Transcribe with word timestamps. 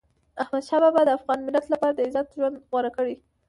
احمدشاه 0.41 0.79
بابا 0.83 1.01
د 1.05 1.09
افغان 1.17 1.39
ملت 1.47 1.65
لپاره 1.73 1.93
د 1.95 1.99
عزت 2.07 2.27
ژوند 2.35 2.55
غوره 2.69 2.91
کړ. 2.95 3.05